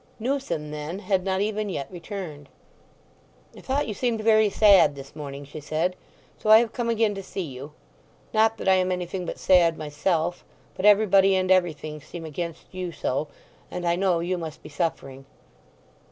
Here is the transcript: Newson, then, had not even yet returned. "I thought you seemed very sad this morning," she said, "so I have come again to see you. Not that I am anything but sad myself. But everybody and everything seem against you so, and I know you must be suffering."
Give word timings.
Newson, 0.17 0.71
then, 0.71 0.97
had 0.97 1.23
not 1.23 1.41
even 1.41 1.69
yet 1.69 1.85
returned. 1.91 2.49
"I 3.55 3.61
thought 3.61 3.87
you 3.87 3.93
seemed 3.93 4.19
very 4.21 4.49
sad 4.49 4.95
this 4.95 5.15
morning," 5.15 5.45
she 5.45 5.59
said, 5.59 5.95
"so 6.39 6.49
I 6.49 6.57
have 6.57 6.73
come 6.73 6.89
again 6.89 7.13
to 7.13 7.21
see 7.21 7.43
you. 7.43 7.73
Not 8.33 8.57
that 8.57 8.67
I 8.67 8.73
am 8.73 8.91
anything 8.91 9.27
but 9.27 9.37
sad 9.37 9.77
myself. 9.77 10.43
But 10.73 10.87
everybody 10.87 11.35
and 11.35 11.51
everything 11.51 12.01
seem 12.01 12.25
against 12.25 12.65
you 12.73 12.91
so, 12.91 13.27
and 13.69 13.85
I 13.87 13.95
know 13.95 14.21
you 14.21 14.39
must 14.39 14.63
be 14.63 14.69
suffering." 14.69 15.25